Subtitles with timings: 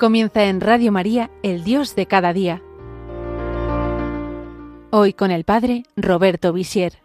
[0.00, 2.62] Comienza en Radio María, el Dios de cada día.
[4.88, 7.02] Hoy con el Padre Roberto Visier.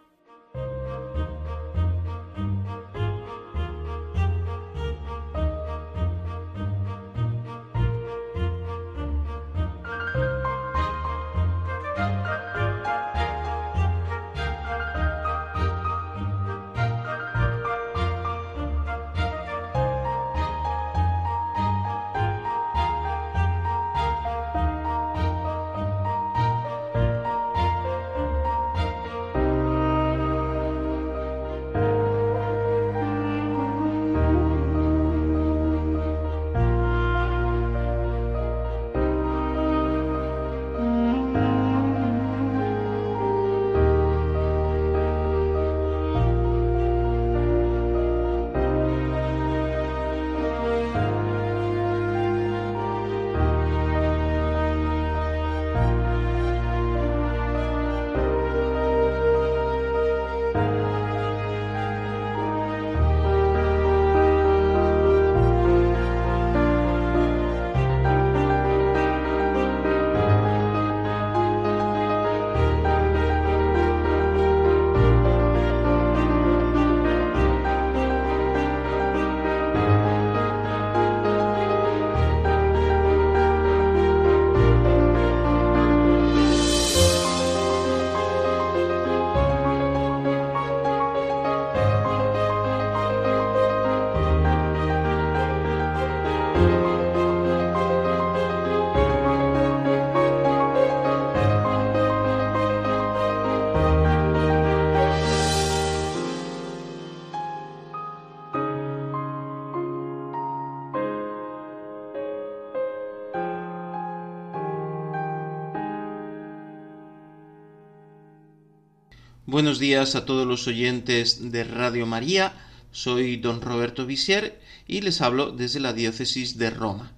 [119.56, 122.52] Buenos días a todos los oyentes de Radio María.
[122.92, 127.12] Soy don Roberto Visier y les hablo desde la diócesis de Roma.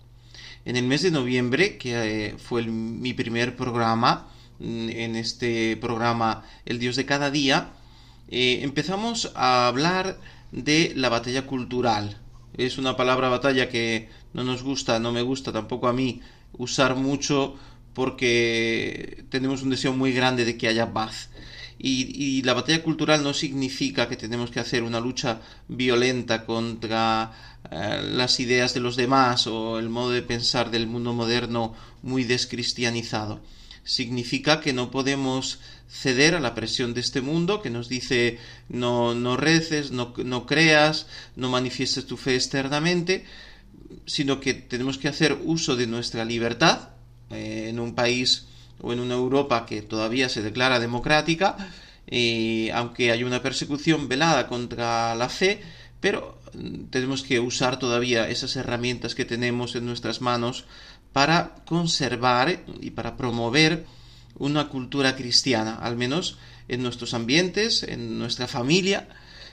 [0.64, 4.28] En el mes de noviembre, que eh, fue mi primer programa,
[4.60, 7.70] mm, en este programa El Dios de cada día,
[8.28, 10.20] eh, empezamos a hablar
[10.52, 12.18] de la batalla cultural.
[12.56, 16.20] Es una palabra batalla que no nos gusta, no me gusta tampoco a mí
[16.52, 17.56] usar mucho
[17.94, 21.30] porque tenemos un deseo muy grande de que haya paz.
[21.80, 27.32] Y, la batalla cultural no significa que tenemos que hacer una lucha violenta contra
[27.70, 32.24] eh, las ideas de los demás o el modo de pensar del mundo moderno muy
[32.24, 33.40] descristianizado.
[33.84, 39.14] Significa que no podemos ceder a la presión de este mundo que nos dice no,
[39.14, 41.06] no reces, no, no creas,
[41.36, 43.24] no manifiestes tu fe externamente,
[44.04, 46.90] sino que tenemos que hacer uso de nuestra libertad
[47.30, 48.46] eh, en un país
[48.80, 51.56] o en una Europa que todavía se declara democrática,
[52.10, 55.60] y aunque hay una persecución velada contra la fe,
[56.00, 60.64] pero mm, tenemos que usar todavía esas herramientas que tenemos en nuestras manos
[61.12, 63.86] para conservar y para promover
[64.36, 69.08] una cultura cristiana, al menos en nuestros ambientes, en nuestra familia,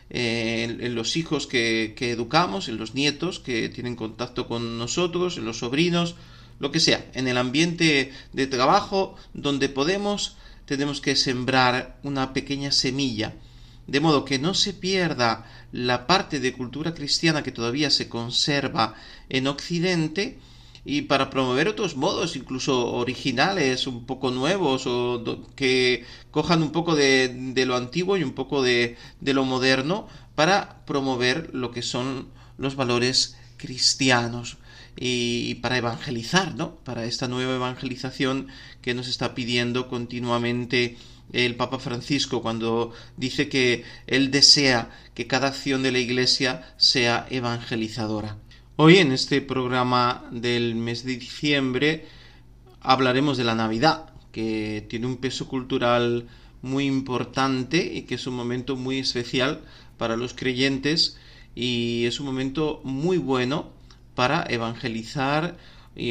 [0.10, 5.60] en, los hijos que educamos, en los nietos que tienen contacto con nosotros, en los
[5.60, 6.16] sobrinos,
[6.60, 12.72] lo que sea, en el ambiente de trabajo donde podemos, tenemos que sembrar una pequeña
[12.72, 13.34] semilla,
[13.88, 18.96] de modo que no se pierda la parte de cultura cristiana que todavía se conserva
[19.30, 20.40] en Occidente,
[20.88, 26.96] y para promover otros modos, incluso originales, un poco nuevos, o que cojan un poco
[26.96, 32.28] de, lo antiguo y un poco de lo moderno, para promover lo que son
[32.58, 34.58] los valores cristianos
[34.98, 36.76] y para evangelizar, ¿no?
[36.78, 38.48] Para esta nueva evangelización
[38.82, 40.98] que nos está pidiendo continuamente
[41.34, 47.28] el Papa Francisco cuando dice que él desea que cada acción de la Iglesia sea
[47.30, 48.38] evangelizadora.
[48.78, 52.06] Hoy en este programa del mes de diciembre
[52.82, 56.28] hablaremos de la Navidad, que tiene un peso cultural
[56.62, 59.62] muy importante y que es un momento muy especial
[59.98, 61.18] para los creyentes
[61.54, 63.75] y es un momento muy bueno
[64.16, 65.58] para evangelizar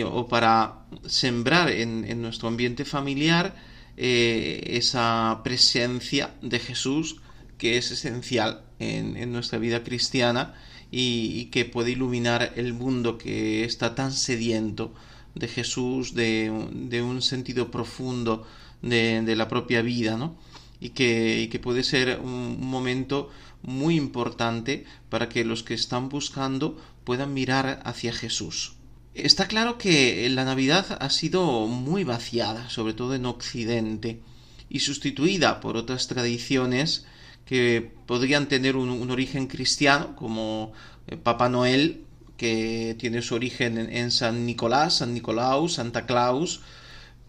[0.07, 3.55] o para sembrar en, nuestro ambiente familiar
[3.97, 7.21] eh, esa presencia de Jesús
[7.59, 10.55] que es esencial en, nuestra vida cristiana
[10.91, 14.95] y, que puede iluminar el mundo que está tan sediento
[15.35, 18.47] de Jesús, de, un sentido profundo
[18.83, 20.37] de, la propia vida, ¿no?
[20.81, 23.31] Y que, que puede ser un momento
[23.63, 28.77] muy importante para que los que están buscando puedan mirar hacia Jesús.
[29.15, 34.21] Está claro que la Navidad ha sido muy vaciada, sobre todo en Occidente,
[34.69, 37.07] y sustituida por otras tradiciones
[37.45, 40.73] que podrían tener un, origen cristiano, como
[41.07, 42.05] eh, Papá Noel,
[42.37, 46.63] que tiene su origen en, San Nicolás, San Nicolau, Santa Claus,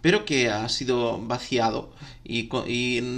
[0.01, 1.93] pero que ha sido vaciado
[2.23, 2.49] y,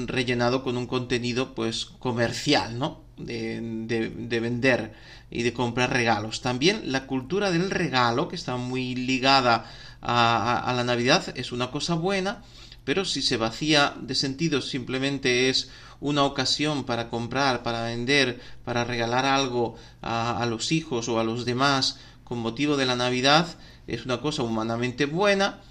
[0.05, 3.06] rellenado con un contenido pues comercial, ¿no?
[3.17, 4.93] De, de, vender
[5.31, 6.41] y de comprar regalos.
[6.41, 9.65] También la cultura del regalo, que está muy ligada
[10.01, 12.43] a, la Navidad, es una cosa buena,
[12.83, 15.69] pero si se vacía de sentido simplemente es
[15.99, 21.43] una ocasión para comprar, para vender, para regalar algo a, los hijos o a los
[21.43, 23.47] demás con motivo de la Navidad,
[23.87, 25.61] es una cosa humanamente buena,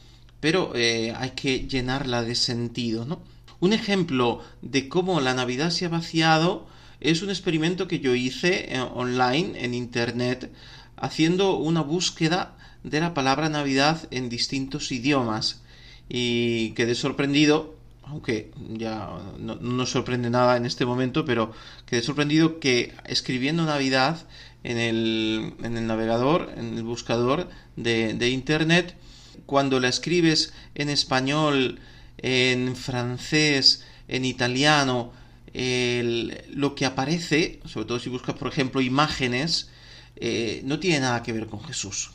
[0.40, 3.20] pero eh, hay que llenarla de sentido, ¿no?
[3.60, 6.66] Un ejemplo de cómo la Navidad se ha vaciado
[7.00, 10.52] es un experimento que yo hice eh, online en Internet
[10.96, 15.62] haciendo una búsqueda de la palabra Navidad en distintos idiomas.
[16.08, 17.76] Y quedé sorprendido
[18.06, 21.52] aunque ya no, nos sorprende nada en este momento, pero
[21.86, 24.26] quedé sorprendido que escribiendo Navidad
[24.62, 28.96] en el, en el navegador, en el buscador de, de Internet,
[29.44, 31.80] cuando la escribes en español,
[32.18, 35.12] en francés, en italiano,
[35.58, 39.70] lo que aparece, sobre todo si buscas, por ejemplo, imágenes,
[40.16, 42.10] eh, no tiene nada que ver con Jesús.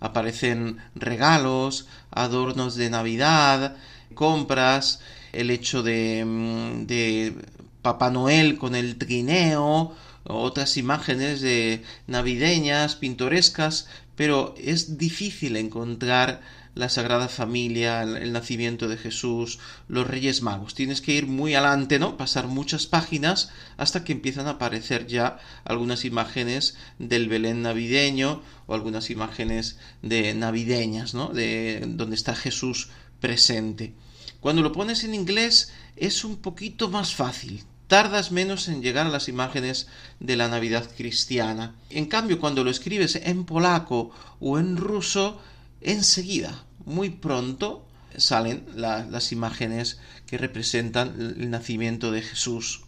[0.00, 3.76] Aparecen regalos, adornos de Navidad,
[4.14, 5.00] compras,
[5.32, 7.34] el hecho de, mm, de
[7.82, 16.42] Papá Noel con el trineo, otras imágenes de navideñas, pintorescas, pero es difícil encontrar
[16.74, 19.58] la Sagrada Familia, el, nacimiento de Jesús,
[19.88, 20.74] los Reyes Magos.
[20.74, 22.16] Tienes que ir muy adelante, ¿no?
[22.16, 28.74] Pasar muchas páginas hasta que empiezan a aparecer ya algunas imágenes del Belén navideño o
[28.74, 31.28] algunas imágenes de navideñas, ¿no?
[31.28, 32.88] De donde está Jesús
[33.20, 33.94] presente.
[34.40, 39.10] Cuando lo pones en inglés es un poquito más fácil, tardas menos en llegar a
[39.10, 39.86] las imágenes
[40.18, 41.74] de la Navidad cristiana.
[41.90, 44.10] En cambio, cuando lo escribes en polaco
[44.40, 45.40] o en ruso,
[45.84, 47.86] enseguida, muy pronto,
[48.16, 52.82] salen las imágenes que representan el nacimiento de Jesús.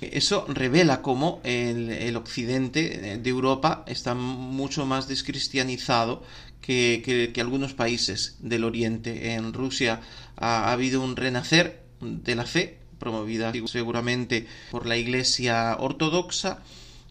[0.00, 6.22] Eso revela cómo el, occidente de Europa está mucho más descristianizado
[6.60, 9.34] que, algunos países del oriente.
[9.34, 10.00] En Rusia
[10.36, 16.62] ha, habido un renacer de la fe, promovida seguramente por la Iglesia ortodoxa,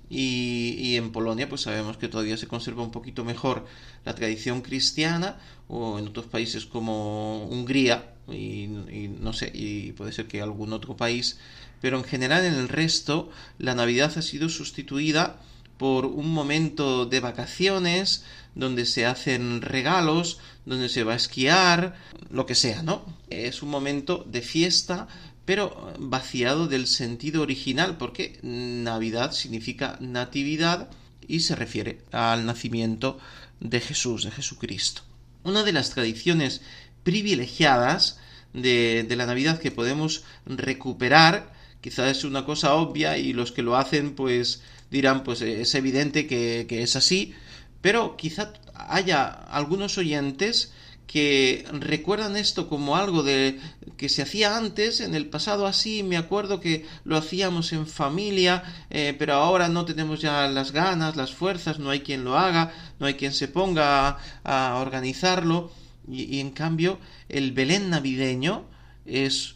[0.09, 3.65] y, en Polonia pues sabemos que todavía se conserva un poquito mejor
[4.05, 10.27] la tradición cristiana o en otros países como Hungría y, no sé y puede ser
[10.27, 11.39] que algún otro país
[11.81, 15.39] pero en general en el resto la Navidad ha sido sustituida
[15.77, 18.23] por un momento de vacaciones
[18.55, 21.95] donde se hacen regalos, donde se va a esquiar,
[22.29, 23.03] lo que sea, ¿no?
[23.29, 25.07] Es un momento de fiesta,
[25.45, 30.89] pero vaciado del sentido original, porque Navidad significa natividad
[31.27, 33.17] y se refiere al nacimiento
[33.59, 35.01] de Jesús, de Jesucristo.
[35.43, 36.61] Una de las tradiciones
[37.03, 38.19] privilegiadas
[38.53, 43.75] de, la Navidad que podemos recuperar, quizás es una cosa obvia y los que lo
[43.75, 47.33] hacen pues dirán pues es evidente que, que es así,
[47.81, 50.71] pero quizá haya algunos oyentes
[51.13, 53.59] que recuerdan esto como algo de
[53.97, 58.63] que se hacía antes, en el pasado así, me acuerdo que lo hacíamos en familia,
[58.89, 62.73] eh, pero ahora no tenemos ya las ganas, las fuerzas, no hay quien lo haga,
[62.97, 65.71] no hay quien se ponga a, organizarlo,
[66.09, 66.97] y, en cambio
[67.29, 68.65] el Belén navideño
[69.05, 69.53] es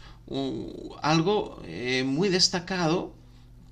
[1.01, 3.15] algo eh, muy destacado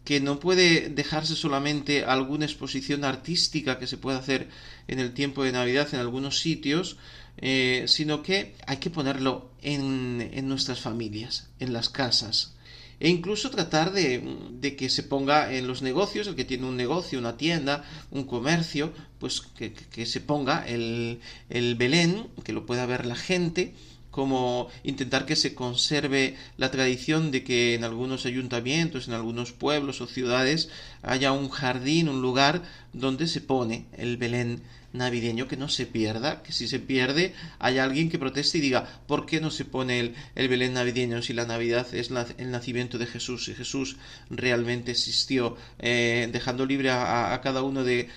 [0.05, 4.49] que no puede dejarse solamente alguna exposición artística que se puede hacer
[4.87, 6.97] en el tiempo de Navidad en algunos sitios,
[7.37, 12.53] eh, sino que hay que ponerlo en, en, nuestras familias, en las casas.
[12.99, 16.77] E incluso tratar de, de, que se ponga en los negocios, el que tiene un
[16.77, 22.65] negocio, una tienda, un comercio, pues que, que se ponga el, el Belén, que lo
[22.65, 23.73] pueda ver la gente,
[24.15, 29.99] como intentar que se conserve la tradición de que en algunos ayuntamientos, en algunos pueblos
[29.99, 30.69] o ciudades
[31.03, 32.61] haya un jardín, un lugar
[32.93, 34.61] donde se pone el Belén
[34.93, 38.87] navideño, que no se pierda, que si se pierde hay alguien que proteste y diga,
[39.05, 42.97] ¿por qué no se pone el, el Belén navideño si la Navidad es el nacimiento
[42.97, 43.97] de Jesús, si Jesús
[44.29, 48.07] realmente existió, eh, dejando libre a, cada uno de,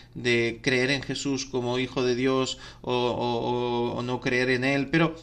[0.63, 5.17] creer en Jesús como Hijo de Dios o no creer en Él, pero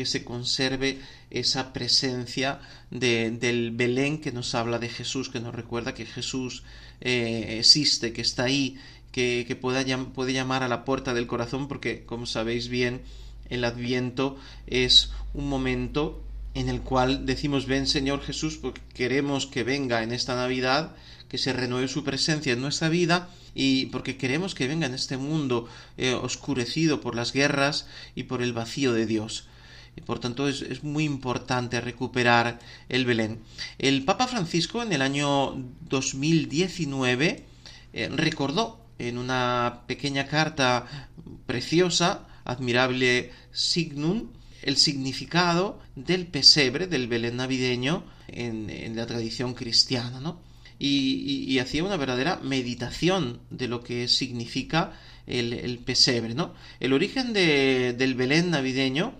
[0.00, 2.58] que se conserve esa presencia
[2.90, 6.62] de, del Belén que nos habla de Jesús, que nos recuerda que Jesús
[7.02, 8.78] eh, existe, que está ahí,
[9.12, 13.02] que, pueda, puede llamar a la puerta del corazón, porque como sabéis bien,
[13.50, 19.64] el adviento es un momento en el cual decimos ven Señor Jesús porque queremos que
[19.64, 20.96] venga en esta Navidad,
[21.28, 25.18] que se renueve su presencia en nuestra vida y porque queremos que venga en este
[25.18, 29.49] mundo eh, oscurecido por las guerras y por el vacío de Dios.
[29.96, 33.40] Y por tanto es, muy importante recuperar el Belén.
[33.78, 35.54] El Papa Francisco en el año
[35.88, 37.44] 2019
[37.92, 41.08] eh, recordó en una pequeña carta
[41.46, 44.28] preciosa, admirable signum,
[44.62, 50.40] el significado del pesebre, del Belén navideño en, la tradición cristiana, ¿no?
[50.78, 54.92] Y, hacía una verdadera meditación de lo que significa
[55.26, 56.54] el, pesebre, ¿no?
[56.78, 59.12] El origen del Belén navideño,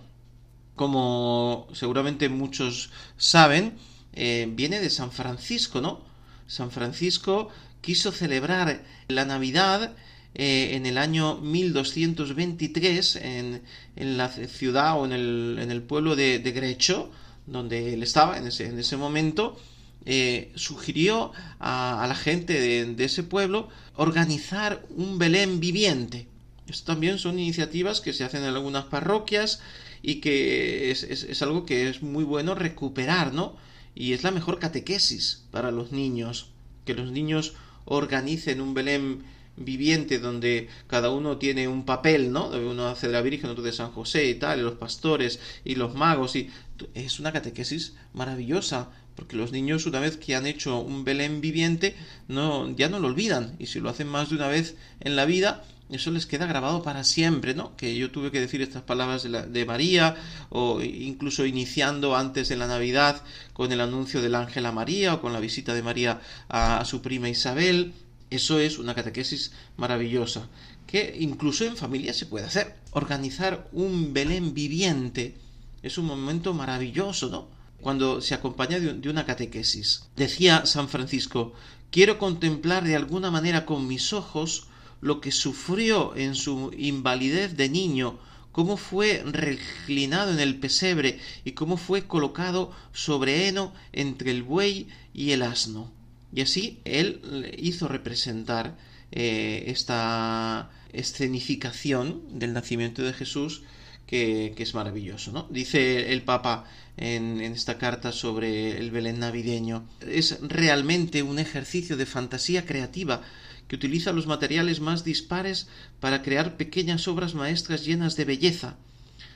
[0.81, 3.75] como seguramente muchos saben,
[4.13, 6.01] eh, viene de San Francisco, ¿no?
[6.47, 7.49] San Francisco
[7.81, 9.93] quiso celebrar la Navidad
[10.33, 13.61] eh, en el año 1223 en,
[13.95, 17.11] en, la ciudad o en el, en el pueblo de, de, Grecho,
[17.45, 19.59] donde él estaba en ese, en ese momento,
[20.07, 26.27] eh, sugirió a, la gente de, ese pueblo organizar un Belén viviente.
[26.65, 29.61] Esto también son iniciativas que se hacen en algunas parroquias
[30.01, 33.55] y que es, es, algo que es muy bueno recuperar, ¿no?
[33.93, 36.49] Y es la mejor catequesis para los niños,
[36.85, 37.53] que los niños
[37.85, 39.23] organicen un Belén
[39.57, 42.47] viviente donde cada uno tiene un papel, ¿no?
[42.47, 45.75] Uno hace de la Virgen, otro de San José y tal, y los pastores y
[45.75, 46.49] los magos y
[46.93, 51.95] es una catequesis maravillosa porque los niños una vez que han hecho un Belén viviente
[52.27, 55.25] no ya no lo olvidan y si lo hacen más de una vez en la
[55.25, 57.75] vida eso les queda grabado para siempre, ¿no?
[57.75, 60.15] Que yo tuve que decir estas palabras de, la, de María,
[60.49, 63.21] o incluso iniciando antes de la Navidad
[63.53, 67.01] con el anuncio del ángel a María, o con la visita de María a su
[67.01, 67.93] prima Isabel,
[68.29, 70.47] eso es una catequesis maravillosa,
[70.87, 72.75] que incluso en familia se puede hacer.
[72.91, 75.35] Organizar un Belén viviente
[75.83, 77.47] es un momento maravilloso, ¿no?
[77.81, 80.03] Cuando se acompaña de una catequesis.
[80.15, 81.53] Decía San Francisco,
[81.91, 84.67] quiero contemplar de alguna manera con mis ojos
[85.01, 88.19] lo que sufrió en su invalidez de niño,
[88.51, 94.87] cómo fue reclinado en el pesebre y cómo fue colocado sobre heno entre el buey
[95.13, 95.91] y el asno.
[96.33, 98.77] Y así él hizo representar
[99.11, 103.63] eh, esta escenificación del nacimiento de Jesús
[104.05, 105.31] que, es maravilloso.
[105.31, 105.47] ¿no?
[105.49, 106.65] Dice el Papa
[106.97, 113.21] en, en, esta carta sobre el Belén navideño, es realmente un ejercicio de fantasía creativa
[113.71, 115.69] que utiliza los materiales más dispares
[116.01, 118.75] para crear pequeñas obras maestras llenas de belleza.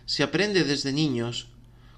[0.06, 1.48] Se aprende desde niños,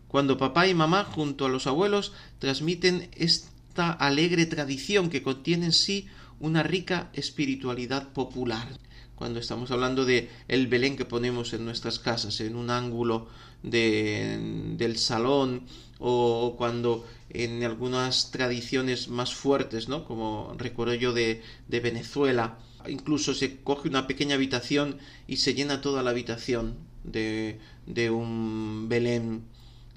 [0.08, 3.48] cuando papá y mamá junto a los abuelos transmiten este
[3.82, 8.67] alegre tradición que contiene en sí una rica espiritualidad popular.
[9.15, 13.29] Cuando estamos hablando de el Belén que ponemos en nuestras casas, en un ángulo
[13.63, 15.63] de, del salón,
[16.00, 20.06] o cuando en algunas tradiciones más fuertes, ¿no?
[20.06, 25.82] Como recuerdo yo de, de Venezuela, incluso se coge una pequeña habitación y se llena
[25.82, 29.44] toda la habitación de, de un Belén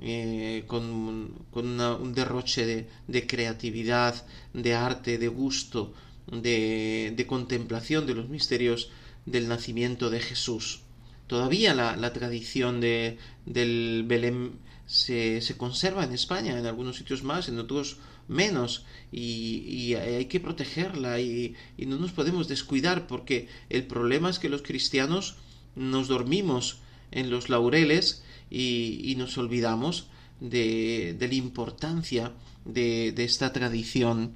[0.02, 4.14] eh, con, un derroche de, creatividad,
[4.54, 5.92] de arte, de gusto,
[6.26, 8.90] de, contemplación de los misterios
[9.26, 10.80] del nacimiento de Jesús.
[11.26, 14.52] Todavía la, tradición de, del Belén
[14.90, 21.20] se, conserva en España, en algunos sitios más, en otros menos, y, hay que protegerla
[21.20, 25.36] y, no nos podemos descuidar porque el problema es que los cristianos
[25.76, 26.80] nos dormimos
[27.12, 30.08] en los laureles y, nos olvidamos
[30.40, 32.32] de, la importancia
[32.64, 34.34] de, esta tradición.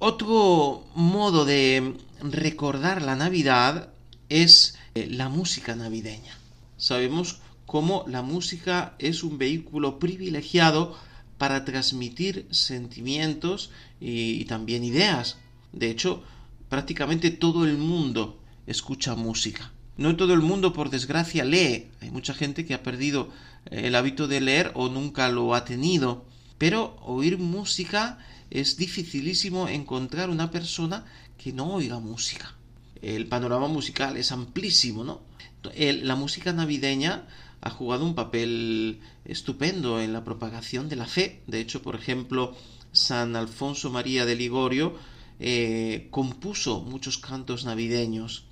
[0.00, 3.92] Otro modo de recordar la Navidad
[4.28, 6.36] es eh, la música navideña.
[6.76, 10.96] Sabemos cómo la música es un vehículo privilegiado
[11.36, 13.70] para transmitir sentimientos
[14.00, 15.36] y, también ideas.
[15.74, 16.22] De hecho,
[16.70, 19.70] prácticamente todo el mundo escucha música.
[19.98, 21.88] No todo el mundo, por desgracia, lee.
[22.00, 23.28] Hay mucha gente que ha perdido
[23.66, 26.24] eh, el hábito de leer o nunca lo ha tenido.
[26.56, 31.04] Pero oír música es dificilísimo encontrar una persona
[31.36, 32.54] que no oiga música.
[33.02, 35.28] El panorama musical es amplísimo, ¿no?
[35.74, 37.26] la música navideña
[37.60, 41.42] ha jugado un papel estupendo en la propagación de la fe.
[41.46, 42.54] De hecho, por ejemplo,
[42.92, 44.94] San Alfonso María de Ligorio
[45.40, 48.44] eh, compuso muchos cantos navideños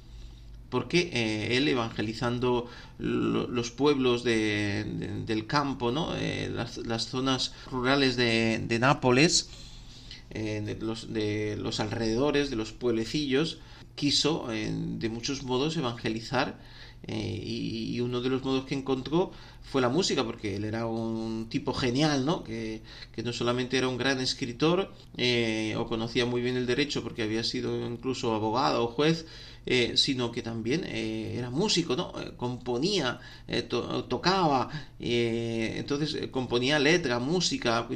[0.71, 6.15] porque eh, él evangelizando los pueblos del campo, ¿no?
[6.17, 9.49] Eh, las, zonas rurales de, Nápoles,
[10.31, 13.59] de, de, los, alrededores, de los pueblecillos,
[13.97, 16.59] quiso de muchos modos evangelizar
[17.09, 19.31] eh, y, uno de los modos que encontró
[19.63, 22.43] fue la música, porque él era un tipo genial, ¿no?
[22.43, 22.83] Que,
[23.25, 27.45] no solamente era un gran escritor eh, o conocía muy bien el derecho porque había
[27.45, 29.27] sido incluso abogado o juez,
[29.67, 32.13] eh, sino que también era músico, ¿no?
[32.37, 33.21] componía,
[34.09, 37.89] tocaba, entonces componía letra, música,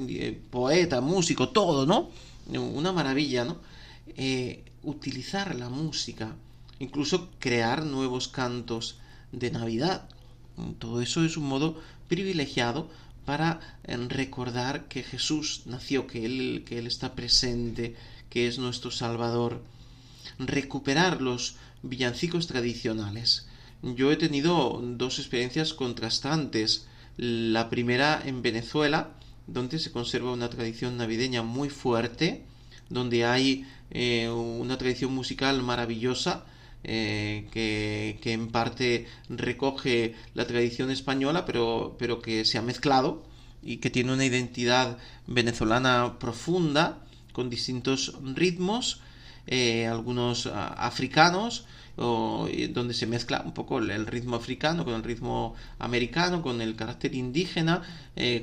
[0.51, 2.11] poeta, músico, todo, ¿no?
[2.49, 3.59] Una maravilla, ¿no?
[4.83, 6.35] Utilizar la música
[6.81, 8.99] incluso crear nuevos cantos
[9.31, 10.09] de Navidad.
[10.79, 12.91] Todo eso es un modo privilegiado
[13.25, 17.95] para eh, recordar que Jesús nació, que Él, que Él está presente,
[18.29, 19.63] que es nuestro Salvador.
[20.39, 23.47] Recuperar los villancicos tradicionales.
[23.83, 26.87] Yo he tenido dos experiencias contrastantes.
[27.17, 29.11] La primera en Venezuela,
[29.47, 32.45] donde se conserva una tradición navideña muy fuerte,
[32.91, 36.45] donde hay eh, una tradición musical maravillosa,
[36.83, 43.23] eh, que, en parte recoge la tradición española, pero, pero que se ha mezclado
[43.63, 46.99] y que tiene una identidad venezolana profunda,
[47.33, 49.01] con distintos ritmos,
[49.47, 51.67] eh, algunos ah, africanos,
[51.97, 57.15] donde se mezcla un poco el, ritmo africano con el ritmo americano, con el carácter
[57.15, 57.83] indígena,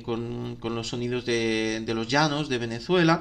[0.04, 3.20] con, con, los sonidos de, de los llanos de Venezuela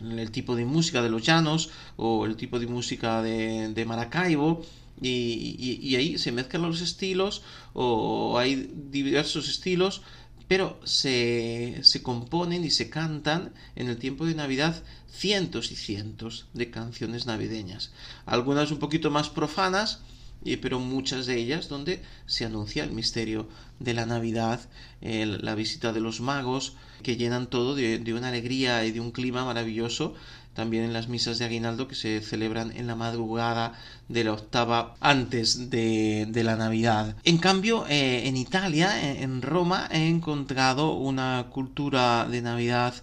[0.00, 4.64] el tipo de música de los llanos o el tipo de música de, Maracaibo
[5.00, 7.42] y, ahí se mezclan los estilos
[7.74, 10.02] o hay diversos estilos
[10.48, 16.46] pero se, se componen y se cantan en el tiempo de Navidad cientos y cientos
[16.54, 17.90] de canciones navideñas.
[18.26, 20.00] Algunas un poquito más profanas
[20.60, 23.48] pero muchas de ellas donde se anuncia el misterio
[23.80, 24.60] de la Navidad,
[25.00, 29.44] la visita de los magos, que llenan todo de, una alegría y de un clima
[29.44, 30.14] maravilloso,
[30.54, 33.74] también en las misas de aguinaldo que se celebran en la madrugada
[34.08, 37.16] de la octava antes de, la Navidad.
[37.24, 42.94] En cambio, eh, en Italia, en Roma, he encontrado una cultura de Navidad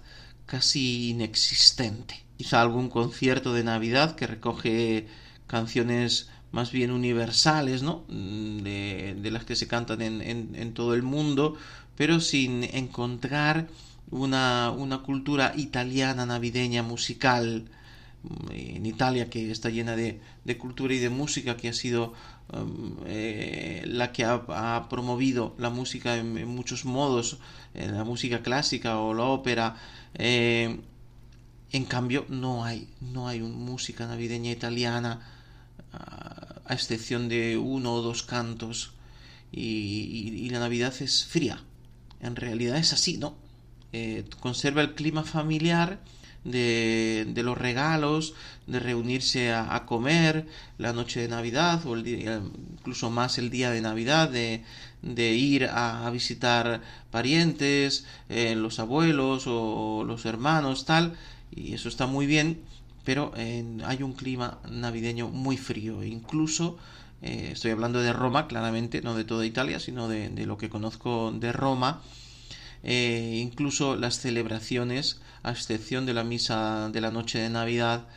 [0.46, 2.24] casi inexistente.
[2.38, 5.08] Quizá algún concierto de Navidad que recoge
[5.48, 8.04] canciones más bien universales, ¿no?
[8.08, 11.58] Mm, de, las que se cantan en, en, todo el mundo,
[11.98, 13.68] pero sin encontrar
[14.12, 17.66] una, una cultura italiana navideña musical
[18.24, 22.14] mm, en Italia que está llena de, de cultura y de música que ha sido
[22.54, 27.40] mm, eh, la que ha, promovido la música en, muchos modos
[27.74, 29.76] la música clásica o la ópera
[30.14, 30.80] eh,
[31.72, 35.33] en cambio no hay no hay música navideña italiana
[35.94, 38.94] a excepción de uno o dos cantos,
[39.54, 41.62] y, la Navidad es fría.
[42.22, 43.36] En realidad es así, ¿no?
[43.92, 46.00] Eh, conserva el clima familiar
[46.44, 48.34] de, los regalos,
[48.66, 53.70] de reunirse a, comer la noche de Navidad o el día, incluso más el día
[53.70, 54.64] de Navidad, de,
[55.02, 61.14] de ir a, visitar parientes, eh, los abuelos o los hermanos, tal,
[61.56, 62.62] y eso está muy bien,
[63.04, 66.04] pero hay un clima navideño muy frío.
[66.04, 66.78] Incluso,
[67.22, 71.32] eh, estoy hablando de Roma, claramente, no de toda Italia, sino de, lo que conozco
[71.32, 72.02] de Roma.
[72.84, 78.08] Eh, incluso las celebraciones, a excepción de la misa de la noche de Navidad,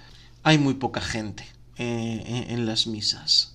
[0.43, 1.45] hay muy poca gente
[1.79, 3.55] eh, en, las misas.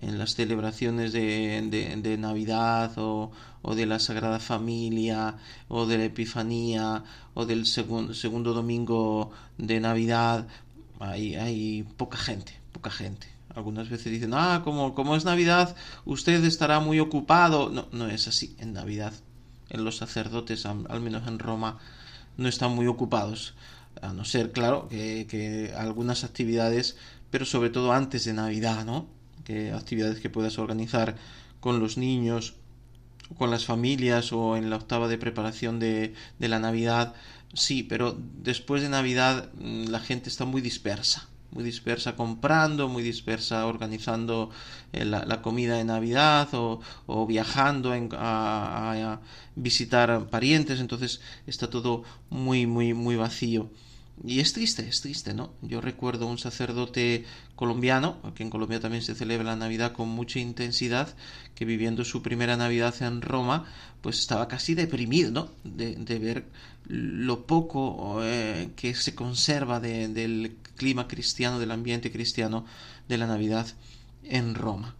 [0.00, 3.30] En las celebraciones de, de, Navidad o,
[3.62, 5.36] o, de la Sagrada Familia
[5.68, 10.46] o de la Epifanía o del segundo domingo de Navidad,
[11.10, 13.26] hay, poca gente, poca gente.
[13.54, 17.68] Algunas veces dicen, ah, como, como es Navidad, usted estará muy ocupado.
[17.68, 18.56] No, no es así.
[18.58, 19.12] En Navidad,
[19.68, 21.78] en los sacerdotes, al, menos en Roma,
[22.36, 23.54] no están muy ocupados.
[24.00, 26.96] A no ser, claro, que, que algunas actividades,
[27.30, 29.06] pero sobre todo antes de Navidad, ¿no?
[29.44, 31.16] Que actividades que puedas organizar
[31.60, 32.54] con los niños,
[33.38, 37.14] con las familias o en la octava de preparación de, de la Navidad,
[37.54, 43.02] Sí, pero después de Navidad mm, la gente está muy dispersa, muy dispersa comprando, muy
[43.02, 44.50] dispersa organizando
[44.92, 46.80] eh, la, comida de Navidad o,
[47.26, 49.20] viajando a,
[49.54, 53.70] visitar parientes, entonces está todo muy, muy, muy vacío.
[54.24, 55.52] Y es triste, es triste, ¿no?
[55.62, 57.24] Yo recuerdo un sacerdote
[57.56, 61.12] colombiano, que en Colombia también se celebra la Navidad con mucha intensidad,
[61.56, 63.64] que viviendo su primera Navidad en Roma,
[64.00, 65.50] pues estaba casi deprimido, ¿no?
[65.64, 66.44] De, ver
[66.86, 72.64] lo poco eh, que se conserva del clima cristiano, del ambiente cristiano
[73.08, 73.66] de la Navidad
[74.22, 74.94] en Roma.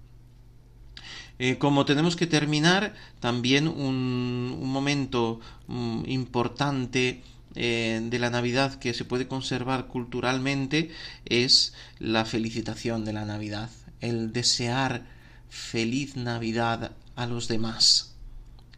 [1.38, 7.22] Eh, como tenemos que terminar, también un, momento mm, importante
[7.54, 10.90] eh, de la Navidad que se puede conservar culturalmente
[11.26, 15.06] es la felicitación de la Navidad, el desear
[15.50, 18.14] feliz Navidad a los demás.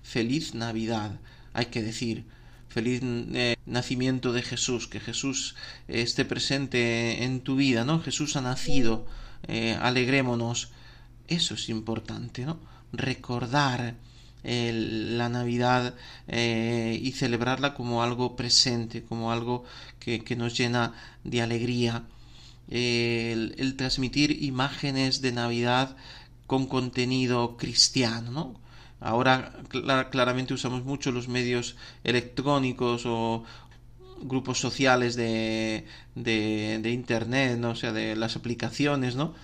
[0.03, 1.21] Feliz Navidad,
[1.53, 2.25] hay que decir,
[2.69, 5.55] feliz eh, nacimiento de Jesús, que Jesús
[5.87, 8.01] esté presente en tu vida, ¿no?
[8.01, 9.07] Jesús ha nacido,
[9.47, 10.71] eh, alegrémonos.
[11.29, 12.59] Eso es importante, ¿no?
[12.93, 13.95] Recordar
[14.45, 15.95] la Navidad
[16.29, 19.65] eh, y celebrarla como algo presente, como algo
[19.99, 20.93] que, nos llena
[21.25, 22.05] de alegría.
[22.69, 25.97] el, transmitir imágenes de Navidad
[26.47, 28.61] con contenido cristiano, ¿no?
[29.01, 29.53] Ahora
[30.11, 33.45] claramente usamos mucho los medios electrónicos o
[34.23, 37.71] grupos sociales de, de, internet, ¿no?
[37.71, 39.35] o sea, de las aplicaciones, ¿no?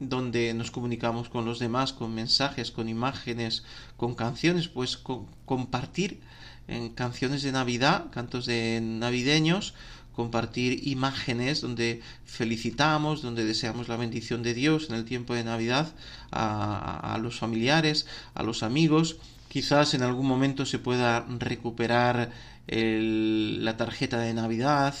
[0.00, 3.62] Donde nos comunicamos con los demás, con mensajes, con imágenes,
[3.96, 6.20] con canciones, pues compartir
[6.66, 9.74] en canciones de Navidad, cantos de navideños,
[10.14, 15.92] compartir imágenes donde felicitamos, donde deseamos la bendición de Dios en el tiempo de Navidad
[16.30, 19.18] a, los familiares, a los amigos.
[19.48, 22.30] Quizás en algún momento se pueda recuperar
[22.66, 24.94] la tarjeta de Navidad,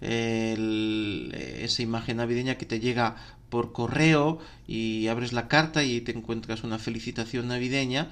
[0.00, 3.16] esa imagen navideña que te llega
[3.50, 8.10] por correo y abres la carta y te encuentras una felicitación navideña,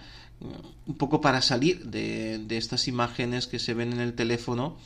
[0.86, 4.76] un poco para salir de, de estas imágenes que se ven en el teléfono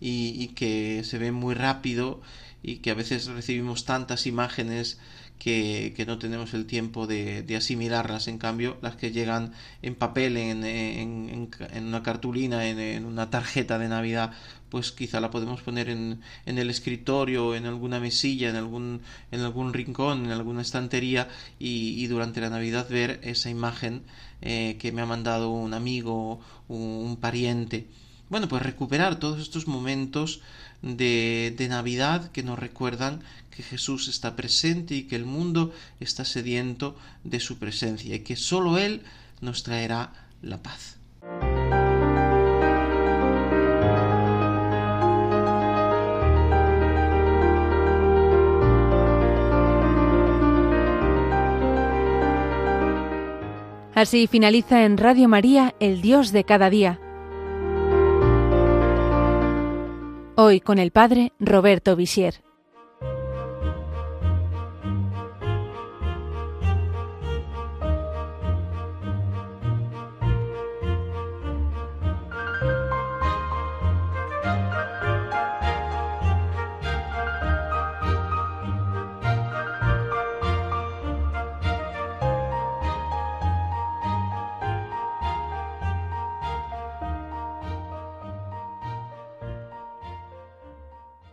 [0.00, 2.20] y, que se ven muy rápido
[2.62, 4.98] y que a veces recibimos tantas imágenes
[5.38, 8.28] que, no tenemos el tiempo de, asimilarlas.
[8.28, 11.50] En cambio, las que llegan en papel, en, en,
[11.86, 14.32] una cartulina, en, una tarjeta de Navidad,
[14.70, 19.72] pues quizá la podemos poner en, el escritorio, en alguna mesilla, en algún, en algún
[19.72, 24.02] rincón, en alguna estantería y, durante la Navidad ver esa imagen
[24.42, 27.86] eh, que me ha mandado un amigo, un, un pariente.
[28.28, 30.40] Bueno, pues recuperar todos estos momentos
[30.94, 33.20] de, Navidad que nos recuerdan
[33.50, 38.36] que Jesús está presente y que el mundo está sediento de su presencia y que
[38.36, 39.02] sólo Él
[39.40, 40.96] nos traerá la paz.
[53.94, 57.00] Así finaliza en Radio María El Dios de cada día
[60.38, 62.45] Hoy con el Padre Roberto Visier.